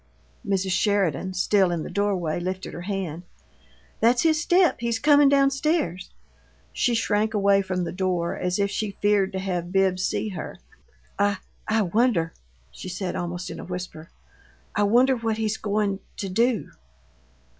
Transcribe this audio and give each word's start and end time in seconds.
Mrs. 0.43 0.71
Sheridan, 0.71 1.35
still 1.35 1.69
in 1.69 1.83
the 1.83 1.89
doorway, 1.91 2.39
lifted 2.39 2.73
her 2.73 2.81
hand. 2.81 3.21
"That's 3.99 4.23
his 4.23 4.41
step 4.41 4.77
he's 4.79 4.97
comin' 4.97 5.29
down 5.29 5.51
stairs." 5.51 6.09
She 6.73 6.95
shrank 6.95 7.35
away 7.35 7.61
from 7.61 7.83
the 7.83 7.91
door 7.91 8.35
as 8.35 8.57
if 8.57 8.71
she 8.71 8.97
feared 8.99 9.31
to 9.33 9.37
have 9.37 9.71
Bibbs 9.71 10.03
see 10.03 10.29
her. 10.29 10.57
"I 11.19 11.37
I 11.67 11.83
wonder" 11.83 12.33
she 12.71 12.89
said, 12.89 13.15
almost 13.15 13.51
in 13.51 13.59
a 13.59 13.63
whisper 13.63 14.09
"I 14.75 14.81
wonder 14.85 15.15
what 15.15 15.37
he's 15.37 15.57
goin' 15.57 15.99
to 16.17 16.29
do." 16.29 16.71